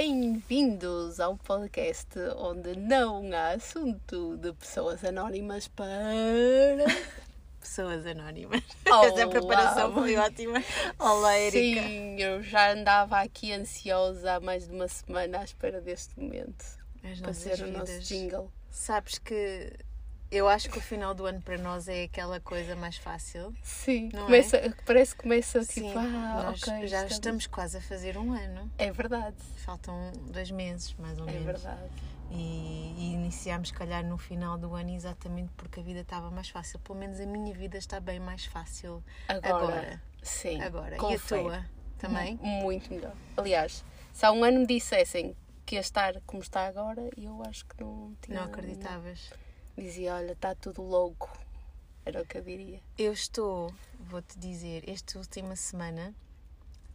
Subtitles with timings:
[0.00, 6.84] Bem-vindos ao podcast onde não há assunto de pessoas anónimas para.
[7.58, 8.62] Pessoas anónimas.
[8.86, 9.06] Olá.
[9.06, 10.62] Essa preparação foi ótima.
[11.00, 11.82] Olá, Erika.
[11.82, 16.64] Sim, eu já andava aqui ansiosa há mais de uma semana à espera deste momento
[17.02, 18.52] As para ser o nosso jingle.
[18.70, 19.72] Sabes que
[20.30, 23.54] eu acho que o final do ano para nós é aquela coisa mais fácil.
[23.62, 26.86] Sim, Não começa, parece que começa Sim, tipo, ah, nós ok.
[26.86, 28.70] já estamos quase a fazer um ano.
[28.78, 31.46] É verdade, Faltam dois meses, mais ou é menos.
[31.62, 31.90] verdade.
[32.30, 36.78] E, e iniciámos, calhar, no final do ano exatamente porque a vida estava mais fácil.
[36.80, 40.02] Pelo menos a minha vida está bem mais fácil Agora, agora.
[40.22, 40.60] sim.
[40.60, 40.96] Agora.
[40.96, 41.64] E a tua
[41.98, 42.36] também?
[42.42, 43.14] Muito melhor.
[43.36, 47.64] Aliás, se há um ano me dissessem que ia estar como está agora, eu acho
[47.66, 48.40] que não tinha.
[48.40, 49.30] Não acreditavas?
[49.78, 51.30] Dizia, olha, está tudo louco.
[52.04, 52.80] Era o que eu diria.
[52.98, 56.14] Eu estou, vou-te dizer, esta última semana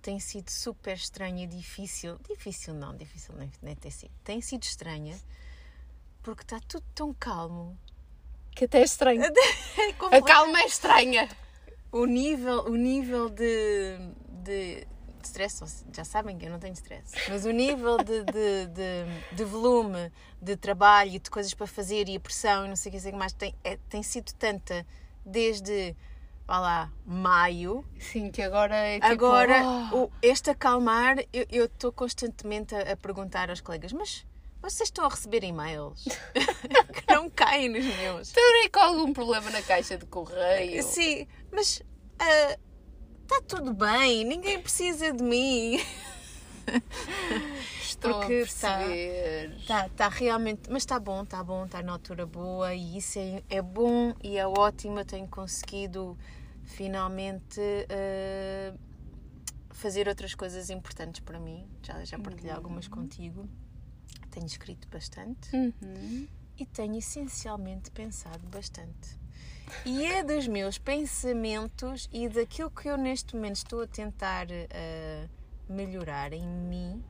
[0.02, 2.20] tem sido super estranha difícil.
[2.28, 4.12] Difícil não, difícil nem, nem tem sido.
[4.24, 5.18] Tem sido estranha
[6.22, 7.78] porque está tudo tão calmo.
[8.52, 9.22] Que até é estranho.
[10.12, 11.30] É A calma é estranha.
[11.92, 13.98] O nível, o nível de,
[14.44, 14.88] de,
[15.24, 18.68] de stress, vocês já sabem que eu não tenho stress, mas o nível de, de,
[18.68, 22.92] de, de volume de trabalho de coisas para fazer e a pressão e não sei
[22.92, 24.86] o que mais tem, é- tem sido tanta
[25.26, 25.96] desde,
[26.46, 29.08] vá lá, maio Sim, que agora é tipo.
[29.08, 29.90] Agora, "Ah".
[29.96, 34.26] o, este acalmar, eu estou constantemente a, a perguntar aos colegas, mas
[34.62, 36.04] vocês estão a receber e-mails
[36.94, 38.28] que não caem nos meus?
[38.30, 40.82] Estarei com algum problema na caixa de correio.
[40.84, 41.82] Sim, mas
[43.24, 45.80] está tudo bem, ninguém precisa de mim.
[47.82, 49.56] Estou porque a está- perceber.
[49.58, 53.44] Está tá realmente, mas está bom, está bom, está na altura boa e isso é,
[53.50, 55.00] é bom e é ótimo.
[55.00, 56.18] Eu tenho conseguido
[56.64, 58.74] finalmente eh,
[59.72, 61.68] fazer outras coisas importantes para mim.
[61.82, 63.48] Já, já partilhei algumas contigo.
[64.32, 66.28] Tenho escrito bastante Uhum.
[66.58, 69.20] e tenho essencialmente pensado bastante.
[69.86, 75.28] E é dos meus pensamentos e daquilo que eu neste momento estou a tentar eh,
[75.68, 77.04] melhorar em mim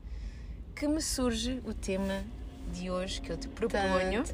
[0.75, 2.23] que me surge o tema
[2.71, 4.31] de hoje que eu te proponho, Tan,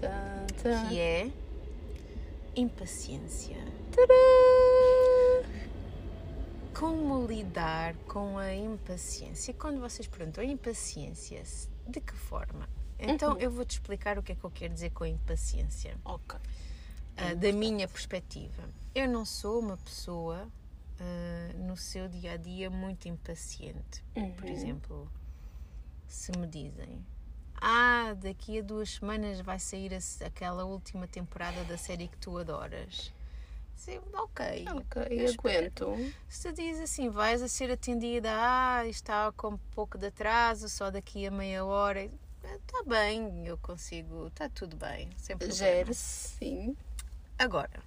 [0.00, 0.88] tan, tan.
[0.88, 1.30] que é
[2.54, 3.56] impaciência.
[3.92, 5.48] Tadã!
[6.74, 9.52] Como lidar com a impaciência?
[9.54, 11.42] Quando vocês perguntam impaciência,
[11.88, 12.68] de que forma?
[12.98, 13.38] Então Uhum.
[13.40, 15.96] eu vou-te explicar o que é que eu quero dizer com impaciência.
[16.04, 16.38] Ok.
[17.18, 18.62] Ah, da minha perspectiva.
[18.94, 20.48] Eu não sou uma pessoa
[21.00, 24.02] ah, no seu dia a dia muito impaciente.
[24.36, 24.52] Por Uhum.
[24.52, 25.12] exemplo,
[26.06, 27.04] se me dizem.
[27.60, 32.38] Ah, daqui a duas semanas vai sair a aquela última temporada da série que tu
[32.38, 33.12] adoras.
[33.74, 34.66] Sim, ok.
[34.76, 36.14] Ok, eu aguento.
[36.28, 40.68] Se tu diz assim, vais a ser atendida, ah, está com um pouco de atraso,
[40.68, 42.04] só daqui a meia hora.
[42.44, 45.56] Está bem, eu consigo, está tudo bem, sem problema.
[45.58, 46.76] Gere-se, sim.
[47.38, 47.82] Agora,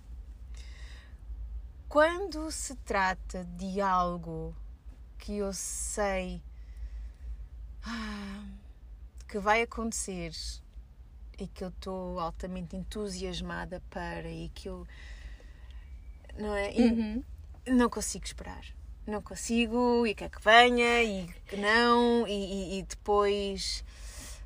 [1.90, 4.56] quando se trata de algo
[5.18, 6.42] que eu sei
[7.84, 8.46] ah,
[9.28, 10.32] que vai acontecer
[11.38, 14.88] e que eu estou altamente entusiasmada para e que eu
[16.38, 16.70] não é?
[16.70, 17.24] Uhum.
[17.68, 18.64] não consigo esperar.
[19.06, 23.84] Não consigo e quer que venha e que não e, e- e depois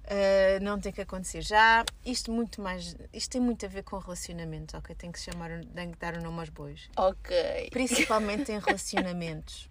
[0.08, 1.84] ah, não tem que acontecer já.
[2.06, 4.96] Isto muito mais, isto tem muito a ver com relacionamentos, ok?
[4.96, 6.90] Tem que se chamar, tem que dar o nome aos bois.
[6.98, 7.70] Ok.
[7.72, 9.70] Principalmente em relacionamentos.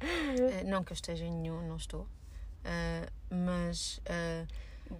[0.00, 2.06] Ah, não que eu esteja em nenhum, não estou.
[2.64, 4.00] Ah, mas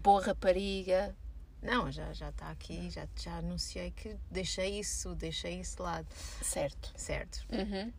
[0.03, 1.15] Boa rapariga.
[1.63, 6.07] não, já já está aqui, já já anunciei que deixei isso, deixei isso de lado,
[6.43, 6.93] Certo.
[6.97, 7.45] certo?
[7.51, 7.93] Uhum.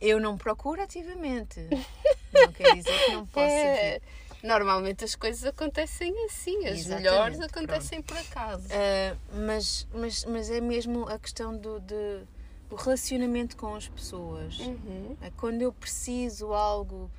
[0.00, 1.60] Eu não procuro ativamente.
[2.32, 4.02] Não quer dizer que não possa É, vir.
[4.44, 6.66] Normalmente as coisas acontecem assim.
[6.66, 8.68] As Exatamente, melhores acontecem por acaso.
[8.70, 12.20] Ah, mas, mas, mas é mesmo a questão do, de,
[12.68, 14.58] do relacionamento com as pessoas.
[14.58, 15.16] Uhum.
[15.22, 17.10] É Quando eu preciso algo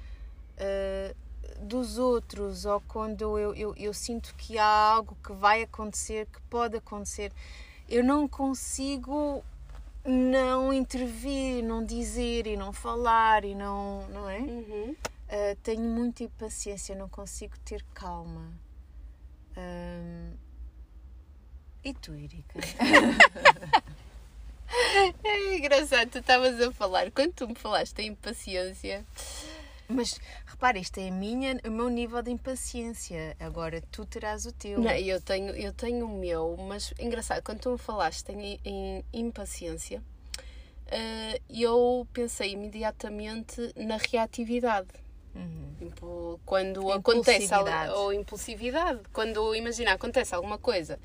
[0.58, 1.14] ah,
[1.60, 6.40] dos outros ou quando eu, eu, eu sinto que há algo que vai acontecer, que
[6.44, 7.32] pode acontecer,
[7.90, 9.44] eu não consigo
[10.04, 14.38] não intervir, não dizer e não falar e não, não é?
[14.38, 14.96] Uhum.
[15.28, 18.54] Uh, tenho muita impaciência, não consigo ter calma.
[19.58, 20.34] Um,
[21.84, 22.60] E tu, Erika?
[25.24, 27.12] É engraçado, tu estavas a falar.
[27.12, 29.06] Quando tu me falaste em impaciência,
[29.88, 33.36] Mas repara, isto é a minha, o meu nível de impaciência.
[33.40, 34.80] Agora tu terás o teu.
[34.80, 39.06] Não, eu tenho, eu tenho o meu, mas engraçado, quando tu me falaste em, em
[39.14, 40.02] impaciência,
[40.88, 44.88] eh, eu pensei imediatamente na reatividade.
[45.78, 48.00] Tipo, quando acontece algo, Impulsividade.
[48.00, 50.98] ou impulsividade, quando imagina acontece alguma coisa,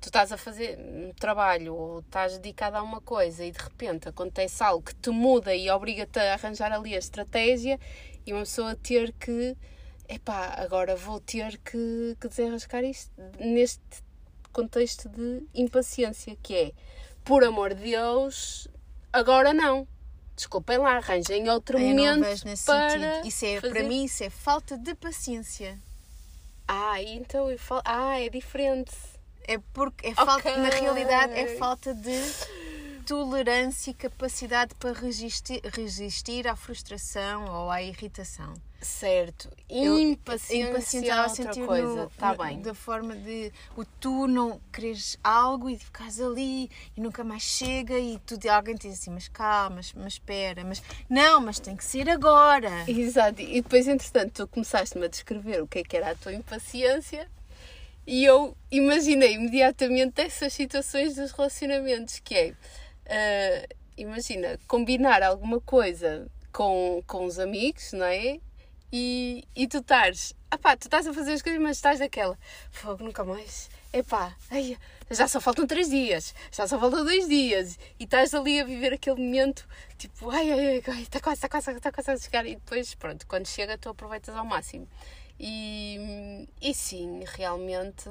[0.00, 4.08] tu estás a fazer um trabalho ou estás dedicado a uma coisa e de repente
[4.08, 7.78] acontece algo que te muda e obriga-te a arranjar ali a estratégia
[8.26, 9.56] e uma pessoa ter que
[10.08, 13.80] epá, agora vou ter que, que desenrascar isto neste
[14.52, 16.72] contexto de impaciência, que é
[17.24, 18.68] por amor de Deus,
[19.12, 19.86] agora não.
[20.36, 23.26] Desculpem lá, arranjem outro Eu não momento vejo nesse para sentido.
[23.26, 23.72] Isso é, fazer...
[23.72, 25.78] para mim, isso é falta de paciência.
[26.68, 27.82] Ah, então eu falo...
[27.84, 28.92] Ah, é diferente.
[29.48, 32.20] É porque é falta, na realidade, é falta de
[33.06, 38.52] tolerância e capacidade para resistir, resistir à frustração ou à irritação.
[38.86, 39.50] Certo.
[39.68, 41.86] Impaciência Impaciente é outra coisa.
[41.96, 42.62] no- Está no- bem.
[42.62, 47.98] Da forma de o tu não queres algo e ficares ali e nunca mais chega
[47.98, 51.58] e tu de alguém te diz assim, mas calma, mas, mas espera, mas não, mas
[51.58, 52.70] tem que ser agora.
[52.88, 53.42] Exato.
[53.42, 57.28] E depois, entretanto, tu começaste-me a descrever o que é que era a tua impaciência
[58.06, 62.54] e eu imaginei imediatamente essas situações dos relacionamentos, que é,
[63.08, 63.66] ah,
[63.96, 68.38] imagina, combinar alguma coisa com, com os amigos, não é?
[68.92, 72.38] E, e tu estás, ah pá, tu estás a fazer as coisas, mas estás daquela,
[72.70, 73.68] fogo, nunca mais.
[73.92, 74.76] Epá, ai,
[75.10, 77.78] já só faltam três dias, já só faltam dois dias.
[77.98, 79.66] E estás ali a viver aquele momento,
[79.96, 82.46] tipo, ai, ai, ai, está quase, está quase, está quase a chegar.
[82.46, 84.86] E depois, pronto, quando chega, tu aproveitas ao máximo.
[85.38, 88.08] E, e sim, realmente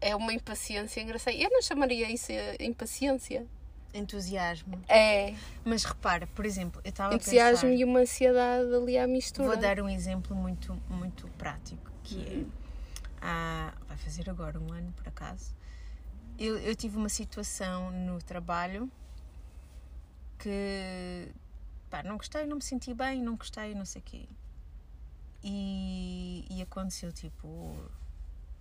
[0.00, 1.36] é uma impaciência engraçada.
[1.36, 3.46] Eu não chamaria isso de impaciência.
[3.94, 4.80] Entusiasmo.
[4.88, 5.34] É
[5.64, 9.48] Mas repara, por exemplo, eu estava a entusiasmo pensar, e uma ansiedade ali à mistura.
[9.48, 12.44] vou dar um exemplo muito, muito prático, que é,
[13.20, 15.54] há- vai fazer agora um ano, por acaso,
[16.38, 18.90] eu, eu tive uma situação no trabalho
[20.38, 21.28] que
[21.90, 24.28] pá, não gostei, não me senti bem, não gostei, não sei o quê.
[25.44, 27.76] E, e aconteceu, tipo,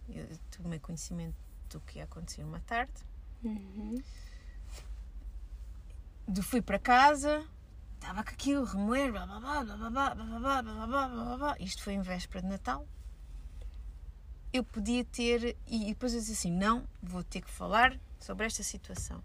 [0.09, 1.35] eu tomei conhecimento
[1.69, 2.91] do que ia acontecer uma tarde.
[3.43, 4.01] Uhum.
[6.31, 7.45] De fui para casa,
[7.95, 11.55] estava com aquilo, remoer, blá blá blá blá blá blá blá blá blá blá blá.
[11.59, 12.87] Isto foi em véspera de Natal.
[14.53, 18.63] Eu podia ter, e depois eu disse assim: não, vou ter que falar sobre esta
[18.63, 19.23] situação.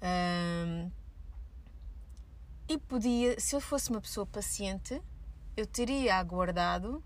[0.00, 0.90] Ahm,
[2.68, 5.02] e podia, se eu fosse uma pessoa paciente,
[5.56, 7.02] eu teria aguardado,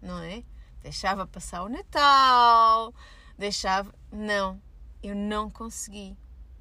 [0.00, 0.44] não é?
[0.82, 2.94] Deixava passar o Natal,
[3.36, 3.94] deixava.
[4.12, 4.60] Não,
[5.02, 6.16] eu não consegui.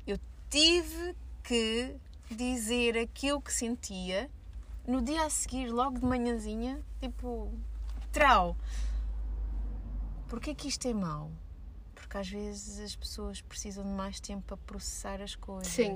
[0.06, 0.18] Eu
[0.50, 1.16] tive
[1.48, 1.96] que
[2.30, 4.30] dizer aquilo que sentia
[4.86, 7.50] no dia a seguir, logo de manhãzinha, tipo,
[8.12, 8.58] trau.
[10.28, 11.32] Porquê que isto é mau?
[11.96, 15.72] Porque às vezes as pessoas precisam de mais tempo para processar as coisas.
[15.72, 15.96] Sim.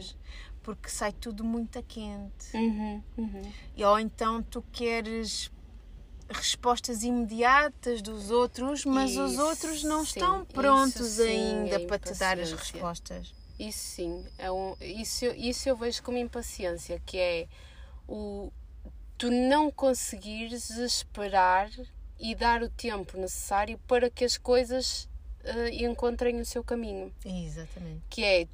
[0.63, 2.55] Porque sai tudo muito a quente.
[2.55, 3.51] Uhum, uhum.
[3.75, 5.51] E ou então tu queres
[6.29, 11.85] respostas imediatas dos outros, mas os Isso, outros não sim, estão prontos sim ainda é
[11.85, 13.40] para te dar as respostas.
[13.67, 17.47] Isso sim, é um, isso, eu- isso eu vejo como impaciência, que é
[18.07, 18.51] o
[19.17, 21.69] tu não conseguires esperar
[22.19, 25.07] e dar o tempo necessário para que as coisas
[25.43, 27.13] eh, encontrem o seu caminho.
[27.23, 28.01] Exatamente.
[28.09, 28.47] Que é,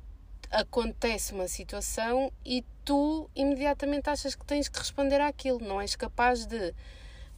[0.52, 6.46] acontece uma situação e tu imediatamente achas que tens que responder àquilo, não és capaz
[6.46, 6.74] de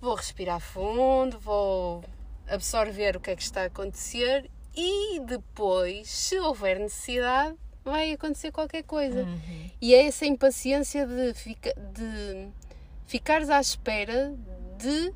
[0.02, 2.04] vou respirar fundo, vou
[2.48, 8.52] absorver o que é que está a acontecer e depois, se houver necessidade, vai acontecer
[8.52, 9.24] qualquer coisa.
[9.24, 9.72] Uhum.
[9.82, 12.50] E é essa impaciência de, fica, de
[13.06, 14.36] ficares à espera
[14.78, 15.14] de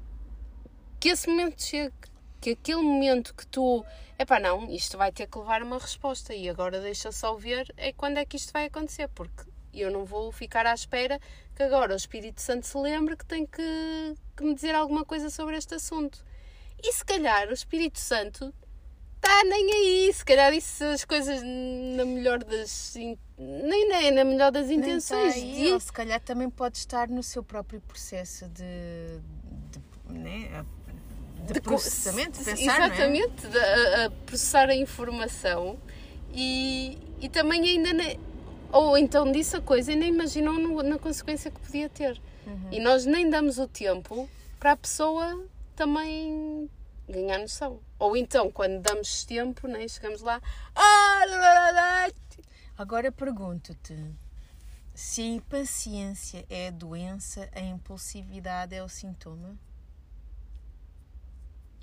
[1.00, 1.94] que esse momento chegue.
[2.42, 3.86] Que aquele momento que tu.
[4.20, 7.94] Epá, não, isto vai ter que levar uma resposta e agora deixa só ver é
[7.94, 9.44] quando é que isto vai acontecer, porque
[9.74, 11.20] eu não vou ficar à espera
[11.56, 15.30] que agora o Espírito Santo se lembre que tem que, que me dizer alguma coisa
[15.30, 16.24] sobre este assunto.
[16.82, 18.54] E se calhar o Espírito Santo
[19.26, 22.94] está nem aí, se calhar disse as coisas na melhor das.
[22.96, 23.18] Nem,
[23.90, 25.34] nem na melhor das Nem intenções.
[25.34, 29.20] tá aí, de- ou se calhar também pode estar no seu próprio processo de,
[29.72, 30.64] de, né,
[31.48, 35.78] de, processamento, de pensar, Exatamente, de, a, a processar a informação
[36.34, 37.94] e, e também ainda.
[37.94, 38.20] ne-
[38.72, 42.20] ou então disse a coisa e nem imaginou no- na consequência que podia ter.
[42.46, 42.70] Uhum.
[42.72, 44.28] E nós nem damos o tempo
[44.60, 46.70] para a pessoa também
[47.14, 47.80] ganhar noção.
[48.00, 50.42] Ou então, quando damos tempo, né, chegamos lá.
[50.76, 52.10] "Ah, lá, lá, lá",
[52.78, 53.96] Agora pergunto-te
[54.96, 59.56] se a impaciência é a doença, a impulsividade é o sintoma?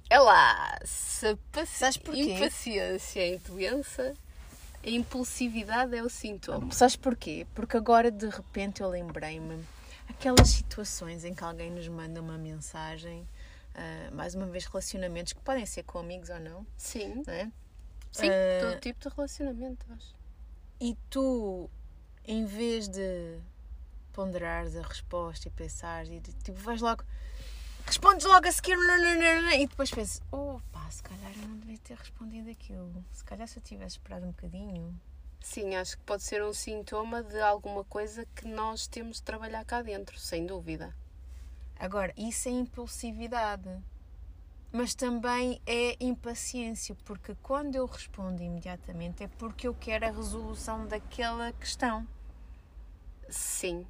[0.09, 4.15] É lá, se a impaciência é doença,
[4.85, 6.73] a impulsividade é o sintoma.
[6.73, 7.47] Sabes porquê?
[7.55, 9.65] Porque agora de repente eu lembrei-me.
[10.09, 13.27] aquelas situações em que alguém nos manda uma mensagem,
[13.75, 17.23] uh, mais uma vez relacionamentos que podem ser com amigos ou não, Sim.
[17.27, 17.51] não é?
[18.13, 20.15] Sim, Ah, todo tipo de relacionamento, acho.
[20.81, 21.71] E tu,
[22.25, 23.39] em vez de
[24.13, 27.05] ponderares a resposta e pensares, e de- tipo, vais logo,
[27.87, 28.77] respondes logo a seguir,
[29.55, 33.05] e depois pensas, oh pá, se calhar eu não devia ter respondido aquilo.
[33.13, 35.01] Se calhar se eu tivesse esperado um bocadinho.
[35.41, 39.65] Sim, acho que pode ser um sintoma de alguma coisa que nós temos de trabalhar
[39.65, 40.95] cá dentro, sem dúvida.
[41.81, 43.71] Agora, isso é impulsividade.
[44.71, 50.87] Mas também é impaciência, porque quando eu respondo imediatamente é porque eu quero a resolução
[50.87, 52.07] daquela questão.
[53.29, 53.85] Sim.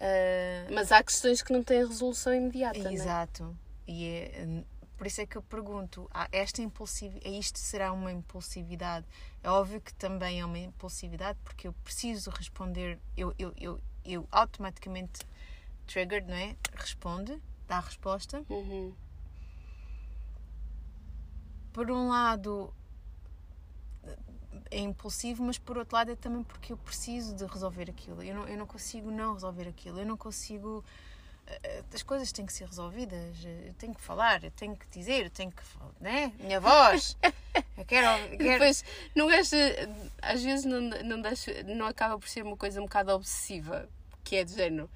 [0.00, 2.92] Ah, Mas há questões que não têm resolução imediata, é?
[2.92, 3.54] Exato.
[3.86, 4.64] E é,
[4.96, 9.04] por isso é que eu pergunto, esta impulsividade, isto será uma impulsividade?
[9.42, 14.28] É óbvio que também é uma impulsividade porque eu preciso responder, eu, eu, eu, eu
[14.30, 15.20] automaticamente
[15.86, 16.56] triggered, não é?
[16.74, 18.42] Responde, dá a resposta.
[18.48, 18.92] Uhum.
[21.72, 22.72] Por um lado
[24.70, 28.22] é impulsivo, mas por outro lado é também porque eu preciso de resolver aquilo.
[28.22, 30.00] Eu não, eu não consigo não resolver aquilo.
[30.00, 30.84] Eu não consigo.
[31.46, 33.36] eh, As coisas têm que ser resolvidas.
[33.44, 35.62] Eu tenho que falar, eu tenho que dizer, eu tenho que.
[36.00, 36.32] Né?
[36.40, 37.16] Minha voz!
[37.76, 38.06] Eu quero.
[38.32, 38.38] eu quero...
[38.38, 39.50] depois, não és,
[40.22, 43.88] às vezes não, não, deixa, não acaba por ser uma coisa um bocado obsessiva,
[44.24, 44.88] que é de género.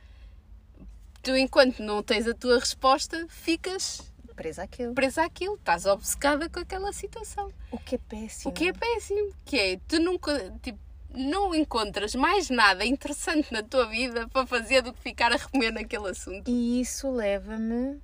[1.22, 4.94] Tu, enquanto não tens a tua resposta, ficas presa àquilo.
[4.94, 7.52] presa àquilo, estás obcecada com aquela situação.
[7.70, 8.50] O que é péssimo.
[8.50, 10.78] O que é péssimo, que é, tu nunca, tipo,
[11.14, 15.72] não encontras mais nada interessante na tua vida para fazer do que ficar a remer
[15.72, 16.48] naquele assunto.
[16.50, 18.00] E isso leva-me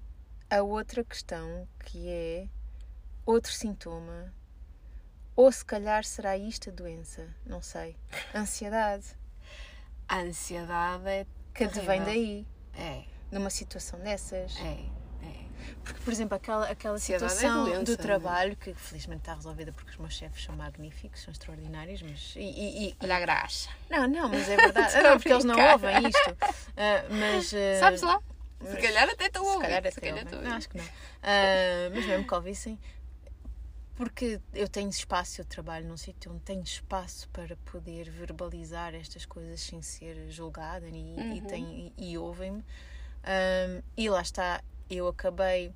[0.51, 2.47] a outra questão que é
[3.25, 4.35] outro sintoma.
[5.35, 7.97] Ou se calhar será isto a doença, não sei.
[8.35, 9.07] Ansiedade.
[10.09, 12.05] A ansiedade é Que advém terrível.
[12.07, 12.47] daí,
[12.79, 14.57] É, numa situação dessas.
[14.61, 14.79] é,
[15.27, 15.47] é.
[15.83, 17.97] Porque, por exemplo, aquela, aquela é situação doença, do é?
[17.97, 22.35] trabalho, que felizmente está resolvida porque os meus chefes são magníficos, são extraordinários, mas.
[22.37, 23.71] E, e- e- Olha a graxa.
[23.91, 24.95] não, não, mas é verdade.
[25.03, 26.37] Não, porque eles não ouvem isto.
[26.79, 27.53] Ah, mas.
[27.55, 28.21] ah, Sabes lá?
[28.65, 29.63] Se calhar até estão a Se ouvir.
[29.69, 30.41] calhar se até calhar ouvem.
[30.49, 30.85] Não, acho que não.
[31.23, 32.79] Ah, mas mesmo que ouvissem,
[33.97, 39.25] porque eu tenho espaço, eu trabalho num sítio onde tenho espaço para poder verbalizar estas
[39.25, 41.47] coisas sem ser julgada e, e, Uhum.
[41.47, 42.63] tem- e ouvem-me.
[43.25, 45.73] Ah, e lá está, eu acabei.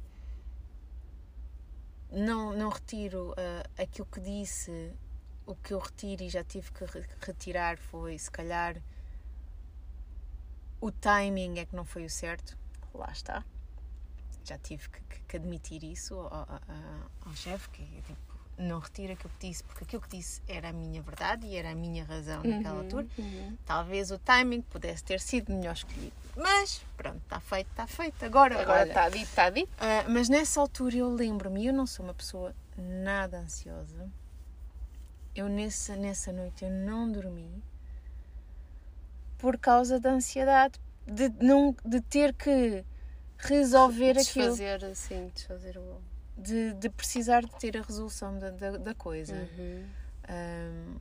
[2.10, 4.92] Não, não retiro ah, aquilo que disse.
[5.46, 8.76] O que eu retiro e já tive que re- retirar foi, se calhar,
[10.80, 12.56] o timing é que não foi o certo.
[12.94, 13.44] Lá está
[14.44, 16.60] já tive que, que- que admitir isso ao, ao-
[17.26, 18.18] ao- chefe, que tipo,
[18.58, 21.70] não retira aquilo que disse, porque aquilo que disse era a minha verdade e era
[21.70, 23.06] a minha razão naquela Uhum, altura.
[23.18, 23.56] uhum.
[23.64, 26.12] Talvez o timing pudesse ter sido melhor escolhido.
[26.36, 28.24] Mas, pronto, está feito, está feito.
[28.24, 29.70] Agora, Agora está dito, está dito.
[29.78, 34.10] ah, mas nessa altura eu lembro-me, eu não sou uma pessoa nada ansiosa.
[35.34, 37.62] Eu nessa, nessa noite eu não dormi
[39.38, 42.84] por causa da ansiedade de, não, de ter que
[43.42, 44.24] resolver aquilo
[44.56, 46.00] Desfazer, assim, desfazer o...
[46.36, 49.34] de, de precisar de ter a resolução da, da, da coisa.
[49.34, 49.86] Uhum.
[50.30, 50.96] Um,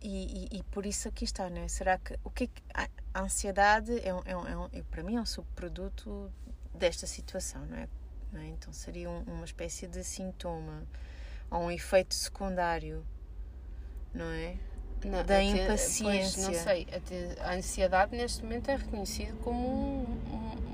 [0.00, 1.68] e, e, e por isso aqui está, não é?
[1.68, 4.68] Será que o que, é que a, a ansiedade é, um, é, um, é, um,
[4.72, 6.30] é, para mim é um subproduto
[6.74, 7.88] desta situação, não é?
[8.32, 8.46] Não é?
[8.48, 10.84] Então seria um- uma espécie de sintoma
[11.50, 13.04] ou um efeito secundário,
[14.12, 14.56] não é?
[15.04, 16.42] Não, Da impaciência.
[16.42, 19.66] Pois, não sei, até a ansiedade neste momento é reconhecido como
[20.02, 20.65] um-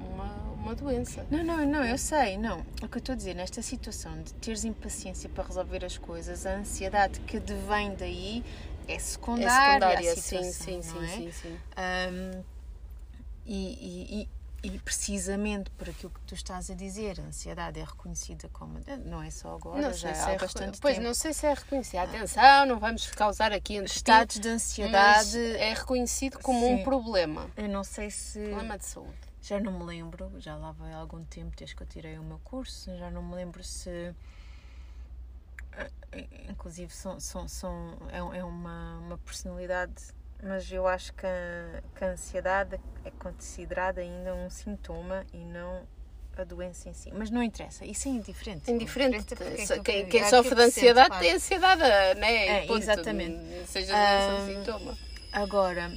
[0.62, 1.26] uma, doença.
[1.30, 2.60] Não, não, não, eu sei, não.
[2.82, 6.46] O que eu estou a dizer, nesta situação de teres impaciência para resolver as coisas,
[6.46, 8.44] a ansiedade que advém daí
[8.88, 11.08] é É secundária, secundária, à sim, sim, sim, é?
[11.08, 11.58] sim, sim.
[11.78, 12.44] Um,
[13.44, 14.28] e, e- e-
[14.64, 18.78] e precisamente por aquilo que tu estás a dizer, a ansiedade é reconhecida como.
[19.04, 21.06] Não é só agora, Não já sei se há é bastante Pois, tempo.
[21.08, 21.98] não sei se é reconhecido.
[21.98, 25.36] Atenção, não vamos causar aqui Estados de ansiedade.
[25.56, 26.74] É reconhecido como Sim.
[26.74, 27.50] um problema.
[27.56, 28.38] Eu não sei se.
[28.38, 29.31] Problema de saúde.
[29.42, 32.38] Já não me lembro, já lá vai algum tempo desde que eu tirei o meu
[32.44, 34.14] curso, já não me lembro se.
[35.72, 35.90] eh,
[36.48, 39.94] Inclusive, são, são, são, é, um- é uma, uma personalidade,
[40.42, 45.82] mas eu acho que a, que a ansiedade é considerada ainda um sintoma e não
[46.36, 47.10] a doença em si.
[47.12, 48.70] Mas não interessa, isso é indiferente.
[48.70, 49.34] Indiferente.
[49.66, 51.80] Só- aquilo Quem, que- quem é sofre de ansiedade tem ansiedade,
[52.20, 52.46] né?
[52.66, 53.66] É, exatamente.
[53.66, 54.98] Seja ou sintoma.
[55.32, 55.90] Agora,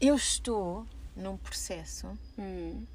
[0.00, 0.86] eu estou
[1.16, 2.86] num processo Hum.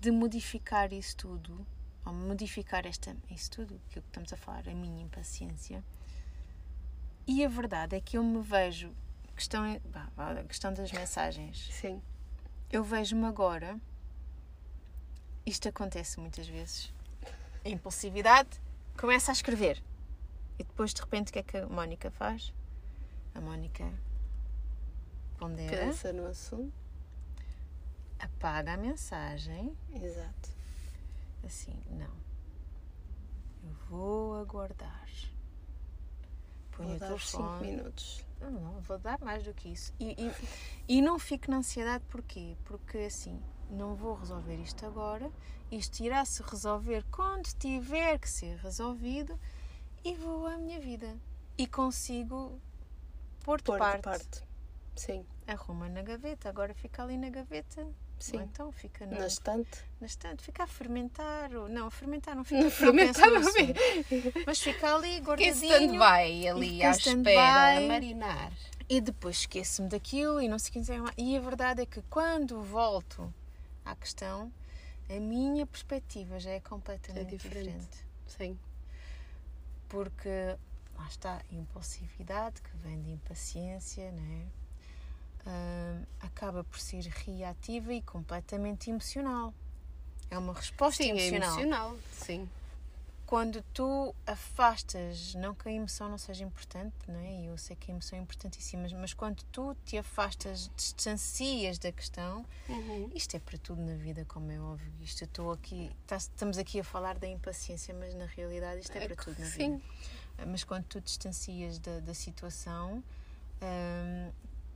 [0.00, 1.66] de modificar isso tudo,
[2.04, 5.84] ou modificar esta, isso tudo que estamos a falar, a minha impaciência.
[7.26, 8.90] E a verdade é que eu me vejo
[9.28, 9.80] que questão, é-
[10.48, 11.68] questão das mensagens.
[11.72, 12.02] Sim.
[12.70, 13.78] Eu vejo-me agora,
[15.46, 16.92] isto acontece muitas vezes,
[17.64, 18.48] a impulsividade
[18.98, 19.82] começa a escrever.
[20.58, 22.52] E depois, de repente, o que é que a Mónica faz?
[23.34, 23.88] A Mónica
[25.42, 26.72] pondera, Pensa no assunto.
[28.18, 30.50] apaga a mensagem, Exato.
[31.44, 32.22] assim, não.
[33.64, 35.08] Eu vou aguardar.
[36.72, 37.70] Ponho Vou o dar 5 telefone.
[37.70, 38.24] minutos.
[38.40, 39.92] Não, não, vou dar mais do que isso.
[40.00, 40.32] E, e,
[40.96, 42.56] e não fico na ansiedade porquê?
[42.64, 45.30] Porque assim, não vou resolver isto agora,
[45.70, 49.38] isto irá se resolver quando tiver que ser resolvido
[50.04, 51.16] e vou à minha vida.
[51.58, 52.58] E consigo
[53.44, 54.02] pôr de Pôr parte.
[54.02, 54.42] parte.
[54.96, 55.24] Sim.
[55.46, 57.86] Arruma na gaveta, agora fica ali na gaveta.
[58.18, 58.36] Sim.
[58.36, 59.84] Ou então fica no, Na estante.
[60.00, 61.52] na estante, fica a fermentar.
[61.52, 62.62] Ou, não, a fermentar não fica.
[62.62, 63.74] Não fermentar no não assunto.
[64.46, 65.54] Mas fica ali Que guardadinho.
[65.74, 67.30] stand-by e ali fica à stand-by.
[67.30, 68.52] espera, a marinar.
[68.88, 71.14] E depois esqueço-me daquilo e não sei que mais.
[71.18, 73.32] E a verdade é que quando volto
[73.84, 74.52] à questão,
[75.10, 77.66] a minha perspectiva já é completamente É diferente.
[77.66, 78.06] diferente.
[78.28, 78.58] Sim.
[79.88, 80.56] Porque
[80.96, 84.61] lá está a impulsividade que vem de impaciência, não é?
[85.46, 89.52] Hum, acaba por ser reativa e completamente emocional.
[90.30, 91.50] É uma resposta Sim, é emocional.
[91.60, 91.96] emocional.
[92.12, 92.48] Sim.
[93.26, 97.46] quando tu afastas, não que a emoção não seja importante, não é?
[97.46, 101.90] Eu sei que a emoção é importantíssima, mas, mas quando tu te afastas, distancias da
[101.90, 103.10] questão, Uhum.
[103.14, 104.92] isto é para tudo na vida, como é óbvio.
[105.00, 109.06] Isto estou aqui, tá- estamos aqui a falar da impaciência, mas na realidade isto é
[109.08, 109.56] para tudo na vida.
[109.64, 109.82] Sim.
[110.48, 113.02] Mas quando tu distancias da, da situação,
[113.62, 114.30] hum,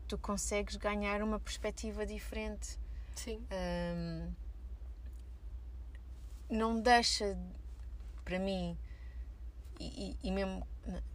[0.07, 2.79] tu consegues ganhar uma perspectiva diferente.
[3.15, 3.47] Sim.
[3.51, 4.33] Hum,
[6.49, 7.37] não deixa
[8.25, 8.77] para mim
[9.79, 10.67] e, e- mesmo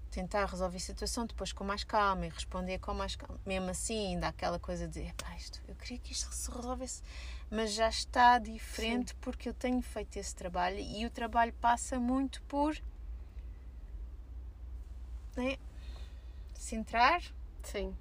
[0.10, 4.20] tentar resolver a situação depois com mais calma e responder com mais calma mesmo assim
[4.20, 7.02] dá aquela coisa de "Epá, isto, eu queria que isto se resolvesse
[7.50, 12.42] mas já está diferente porque eu tenho feito esse trabalho e o trabalho passa muito
[12.44, 12.76] por
[15.38, 15.58] né,
[16.54, 17.22] centrar
[17.64, 17.96] Sim.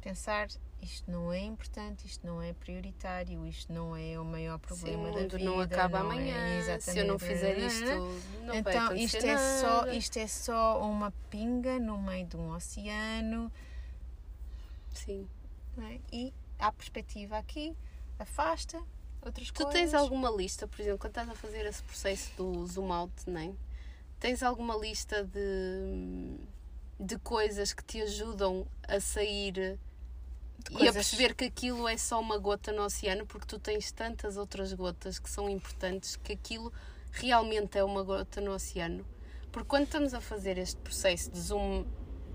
[0.00, 0.48] Pensar
[0.80, 5.08] isto não é importante, isto não é prioritário, isto não é o maior Sim, problema
[5.10, 5.38] o da vida.
[5.40, 6.80] não acaba é- amanhã.
[6.80, 7.84] Se eu não fizer isto,
[8.44, 9.60] não então isto é nada.
[9.60, 13.50] só isto é só uma pinga no meio de um oceano
[14.94, 15.28] Sim.
[15.76, 15.98] não é?
[16.12, 17.76] e há perspectiva aqui,
[18.18, 18.80] afasta
[19.20, 19.72] outras Tu coisas.
[19.72, 23.56] tens alguma lista, por exemplo, quando estás a fazer esse processo do zoom out, nem?
[24.20, 26.36] Tens alguma lista de,
[26.98, 29.78] de coisas que te ajudam a sair
[30.70, 34.36] e a perceber que aquilo é só uma gota no oceano, porque tu tens tantas
[34.36, 36.72] outras gotas que são importantes que aquilo
[37.12, 39.04] realmente é uma gota no oceano.
[39.50, 41.84] Porque quando estamos a fazer este processo de zoom,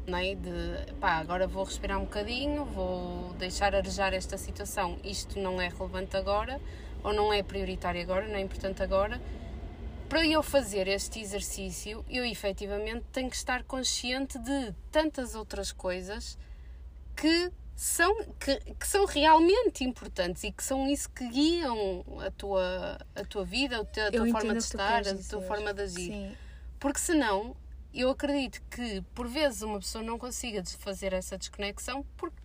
[0.07, 0.35] não é?
[0.35, 5.69] de pá, agora vou respirar um bocadinho, vou deixar arejar esta situação, isto não é
[5.69, 6.59] relevante agora,
[7.03, 9.21] ou não é prioritário agora, não é importante agora.
[10.09, 16.37] Para eu fazer este exercício, eu efetivamente tenho que estar consciente de tantas outras coisas
[17.15, 22.97] que são, que, que são realmente importantes e que são isso que guiam a tua,
[23.15, 25.41] a tua vida, a tua, a tua forma de estar, a tua dizer.
[25.47, 26.11] forma de agir.
[26.11, 26.37] Sim,
[26.79, 27.55] Porque senão,
[27.93, 32.41] eu acredito que por vezes uma pessoa não consiga fazer essa desconexão porque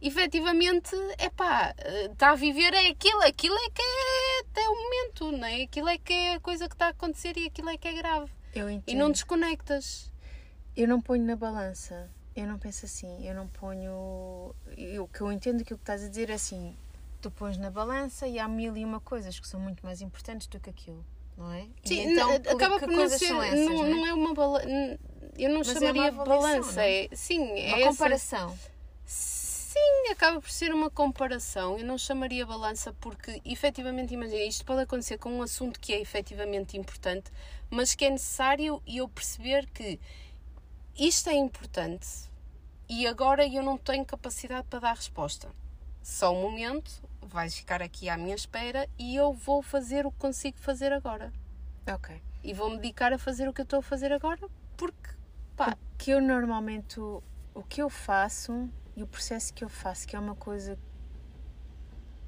[0.00, 1.74] efetivamente, é pá,
[2.10, 5.62] está a viver é aquilo, aquilo é que é até o momento, não é?
[5.62, 7.92] Aquilo é que é a coisa que está a acontecer e aquilo é que é
[7.92, 8.30] grave.
[8.54, 8.98] eu E entendo.
[8.98, 10.10] não desconectas.
[10.76, 12.08] Eu não ponho na balança.
[12.36, 13.26] Eu não penso assim.
[13.26, 14.54] Eu não ponho.
[15.00, 16.76] O que eu entendo que o que estás a dizer é assim:
[17.20, 20.46] tu pões na balança e há mil e uma coisas que são muito mais importantes
[20.46, 21.04] do que aquilo,
[21.36, 21.66] não é?
[21.84, 23.34] E Sim, então, n- que acaba por não ser.
[23.34, 23.88] essas, não, não é?
[23.90, 24.66] não é uma balança.
[25.36, 26.82] Eu não Mas é chamaria avaliação, balança.
[26.84, 27.04] é?
[27.06, 28.58] É, sim, é Uma essa- comparação.
[29.04, 31.78] Sim, acaba por ser uma comparação.
[31.78, 36.00] Eu não chamaria balança porque, efetivamente, imagina, isto pode acontecer com um assunto que é
[36.00, 37.30] efetivamente importante,
[37.70, 39.98] mas que é necessário eu perceber que
[41.08, 42.30] isto é importante
[42.86, 45.48] e agora eu não tenho capacidade para dar resposta.
[46.02, 46.90] Só um momento,
[47.22, 51.32] vais ficar aqui à minha espera e eu vou fazer o que consigo fazer agora.
[51.90, 52.20] Ok.
[52.44, 55.10] E vou-me dedicar a fazer o que eu estou a fazer agora porque,
[55.56, 57.00] pá, Que eu normalmente.
[57.00, 57.22] O,
[57.54, 60.78] o que eu faço e o processo que eu faço, que é uma coisa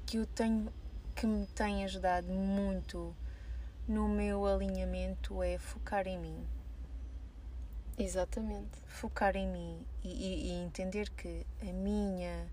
[0.05, 0.73] que eu tenho.
[1.15, 3.15] que me tem ajudado muito
[3.87, 6.47] no meu alinhamento é focar em mim.
[7.97, 8.77] Exatamente.
[8.87, 12.47] focar em mim e, e- e entender que a minha.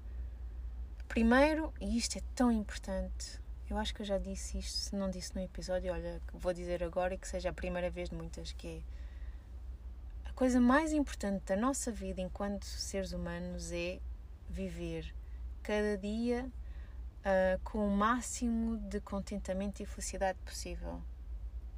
[1.09, 5.11] Primeiro, e isto é tão importante, eu acho que eu já disse isto, se não
[5.11, 8.53] disse no episódio, olha, vou dizer agora e que seja a primeira vez de muitas,
[8.53, 8.67] que
[10.27, 14.01] é a coisa mais importante da nossa vida enquanto seres humanos é
[14.49, 15.15] viver
[15.63, 16.51] cada dia
[17.21, 21.01] uh, com o máximo de contentamento e felicidade possível.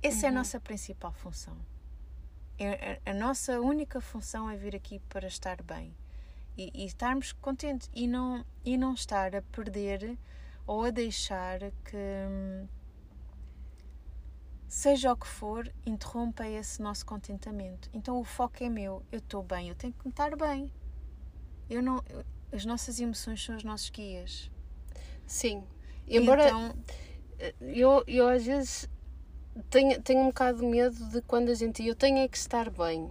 [0.03, 0.25] Essa uhum.
[0.25, 0.38] é a uhum.
[0.38, 1.57] nossa principal função.
[2.64, 5.92] É, a, a, nossa única função é vir aqui para estar bem
[6.57, 10.16] e, e estarmos contentes e não, e não estar a perder
[10.64, 12.68] ou a deixar que
[14.68, 17.90] seja o que for, interrompa esse nosso contentamento.
[17.92, 20.72] Então o foco é meu, eu estou bem, eu tenho que estar bem.
[21.68, 24.48] Eu não, eu, as nossas emoções são os nossos guias.
[25.27, 25.64] Sim.
[26.07, 26.77] Embora então,
[27.61, 28.88] eu, eu às vezes
[29.70, 32.70] tenho, tenho um bocado de medo de quando a gente eu tenho é que estar
[32.70, 33.10] bem.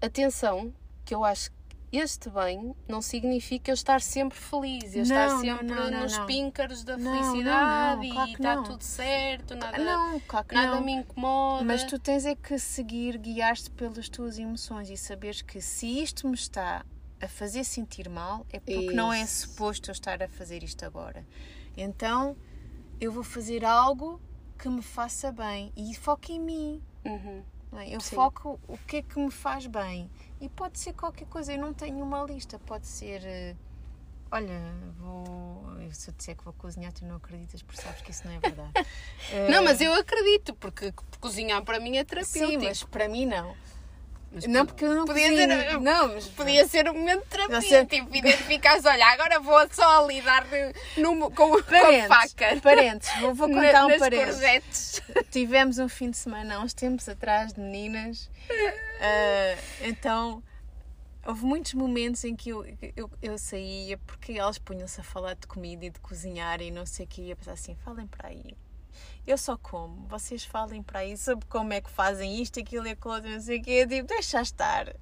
[0.00, 0.72] Atenção,
[1.04, 1.50] que eu acho
[1.90, 6.18] este bem não significa eu estar sempre feliz, eu não, estar sempre não, não, nos
[6.20, 11.64] píncaros da felicidade claro e está tudo certo, nada, não, claro nada me incomoda.
[11.64, 16.28] Mas tu tens é que seguir, guiar-te pelas tuas emoções e saberes que se isto
[16.28, 16.84] me está
[17.20, 18.94] a fazer sentir mal, é porque Isso.
[18.94, 21.26] não é suposto eu estar a fazer isto agora.
[21.76, 22.36] Então
[23.00, 24.20] eu vou fazer algo
[24.58, 26.82] que me faça bem e foco em mim.
[27.04, 27.42] Uhum.
[27.72, 27.94] É?
[27.94, 28.16] Eu Sim.
[28.16, 30.10] foco o que é que me faz bem.
[30.40, 32.58] E pode ser qualquer coisa, eu não tenho uma lista.
[32.58, 33.22] Pode ser.
[33.24, 33.56] Eh,
[34.30, 34.58] olha,
[34.98, 35.64] vou.
[35.92, 38.40] Se eu disser que vou cozinhar, tu não acreditas, porque sabes que isso não é
[38.40, 38.72] verdade.
[39.50, 42.46] não, mas eu acredito, porque cozinhar para mim é terapêutico.
[42.46, 43.54] Sim, mas para mim não.
[44.30, 47.60] Mas não, porque eu não podia ser, não, mas podia ser um momento de terapia,
[47.62, 47.86] ser...
[47.86, 50.46] tipo, identificares, olha, agora vou só lidar
[50.98, 52.60] no, com, parentes, com a faca.
[52.60, 55.02] Parentes, vou, vou contar um parente.
[55.30, 60.42] Tivemos um fim de semana há uns tempos atrás de meninas, uh, então
[61.24, 65.46] houve muitos momentos em que eu, eu, eu saía porque elas punham-se a falar de
[65.46, 68.54] comida e de cozinhar e não sei o que, ia pensar assim, falem para aí
[69.28, 72.90] eu só como, vocês falem para aí sobre como é que fazem isto, aquilo e
[72.92, 73.70] aquilo, não sei o quê.
[73.82, 74.96] Eu digo, deixa estar.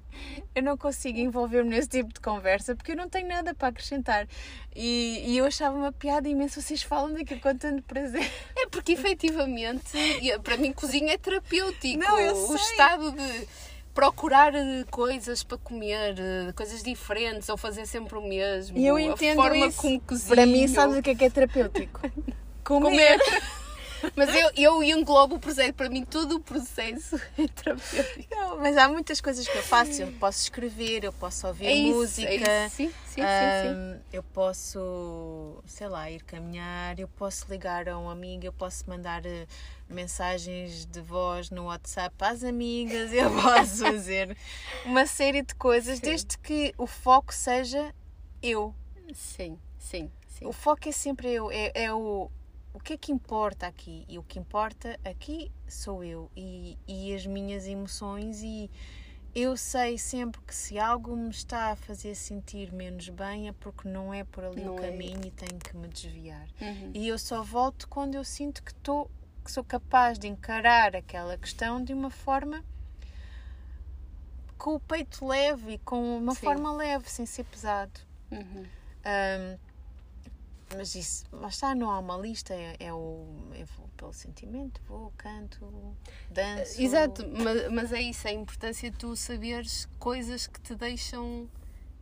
[0.53, 4.27] Eu não consigo envolver-me nesse tipo de conversa porque eu não tenho nada para acrescentar.
[4.75, 8.29] E, e eu achava uma piada imensa, vocês falam daquilo com tanto prazer.
[8.57, 9.97] É porque efetivamente,
[10.43, 11.97] para mim, cozinha é terapêutico.
[11.97, 12.49] Não, eu sei.
[12.49, 13.47] O estado de
[13.93, 18.77] procurar eh, coisas para comer, eh, coisas diferentes, ou fazer sempre o mesmo.
[18.77, 19.81] E eu entendo a forma isso.
[19.81, 20.35] como cozinho.
[20.35, 22.01] Para mim, sabes o que é que é terapêutico?
[22.65, 23.17] Comer.
[23.17, 23.66] Comer.
[24.15, 28.35] Mas eu, eu englobo o processo, para mim todo o processo é terapêutico.
[28.35, 30.01] Não, mas há muitas coisas que eu faço.
[30.01, 32.29] Eu posso escrever, eu posso ouvir é isso, música.
[32.29, 37.97] É sim, sim, um, sim, Eu posso, sei lá, ir caminhar, eu posso ligar a
[37.97, 39.47] um amigo, eu posso mandar uh,
[39.89, 44.35] mensagens de voz no WhatsApp às amigas, eu posso fazer
[44.85, 46.05] uma série de coisas, sim.
[46.05, 47.93] desde que o foco seja
[48.41, 48.73] eu.
[49.13, 50.11] Sim, sim.
[50.27, 50.45] Sim.
[50.45, 52.29] O foco é sempre eu, é, é o,
[52.77, 54.05] o que é que importa aqui?
[54.07, 58.69] E o que importa aqui sou eu e, e as minhas emoções e
[59.33, 63.89] eu sei sempre que se algo me está a fazer sentir menos bem é porque
[63.89, 64.91] não é por ali não o é.
[64.91, 65.27] caminho é.
[65.27, 66.47] e tenho que me desviar.
[66.61, 66.91] Uhum.
[66.93, 69.09] E eu só volto quando eu sinto que estou
[69.43, 72.63] que sou capaz de encarar aquela questão de uma forma
[74.55, 76.41] com o peito leve e com uma Sim.
[76.41, 77.99] forma leve, sem ser pesado.
[78.29, 78.65] Uhum.
[79.05, 79.66] Um,
[80.75, 83.25] mas isso, lá está, não há uma lista, é, é o.
[83.53, 85.59] Eu vou pelo sentimento, vou, canto,
[86.29, 86.81] danço.
[86.81, 91.49] Exato, mas, mas é isso, a importância de tu saberes coisas que te deixam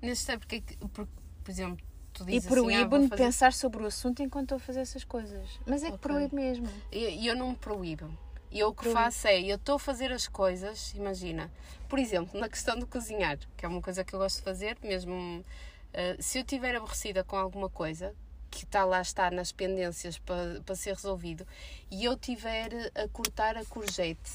[0.02, 0.40] nesse estado.
[0.40, 1.12] Porque, porque,
[1.44, 4.60] por exemplo, tu dizes E proíbo-me assim, ah, pensar sobre o assunto enquanto estou a
[4.60, 5.60] fazer essas coisas.
[5.66, 6.10] Mas é que okay.
[6.10, 6.68] proíbo mesmo.
[6.92, 8.10] E eu, eu, não me proíbo.
[8.52, 9.00] E eu o que proíbo.
[9.00, 11.52] faço é, eu estou a fazer as coisas, imagina,
[11.88, 14.78] por exemplo, na questão de cozinhar, que é uma coisa que eu gosto de fazer,
[14.82, 15.46] mesmo.
[15.94, 18.14] Uh, se eu estiver aborrecida com alguma coisa,
[18.56, 21.46] que está lá está nas pendências para, para ser resolvido
[21.92, 24.32] e eu tiver a cortar a courgette